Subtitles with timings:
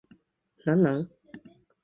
[0.65, 1.11] 何なん